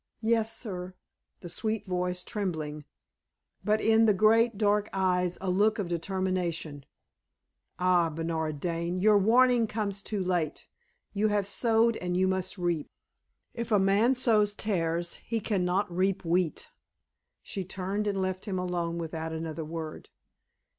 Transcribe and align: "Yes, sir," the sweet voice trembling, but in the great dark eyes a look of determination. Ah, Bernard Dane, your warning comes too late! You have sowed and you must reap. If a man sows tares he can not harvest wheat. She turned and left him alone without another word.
"Yes, 0.23 0.57
sir," 0.57 0.95
the 1.41 1.47
sweet 1.49 1.85
voice 1.85 2.23
trembling, 2.23 2.85
but 3.63 3.79
in 3.79 4.07
the 4.07 4.15
great 4.15 4.57
dark 4.57 4.89
eyes 4.91 5.37
a 5.39 5.51
look 5.51 5.77
of 5.77 5.87
determination. 5.89 6.85
Ah, 7.77 8.09
Bernard 8.09 8.59
Dane, 8.59 8.99
your 8.99 9.19
warning 9.19 9.67
comes 9.67 10.01
too 10.01 10.23
late! 10.23 10.67
You 11.13 11.27
have 11.27 11.45
sowed 11.45 11.97
and 11.97 12.17
you 12.17 12.27
must 12.27 12.57
reap. 12.57 12.89
If 13.53 13.71
a 13.71 13.77
man 13.77 14.15
sows 14.15 14.55
tares 14.55 15.19
he 15.23 15.39
can 15.39 15.63
not 15.65 15.89
harvest 15.89 16.25
wheat. 16.25 16.69
She 17.43 17.63
turned 17.63 18.07
and 18.07 18.19
left 18.19 18.45
him 18.45 18.57
alone 18.57 18.97
without 18.97 19.31
another 19.31 19.63
word. 19.63 20.09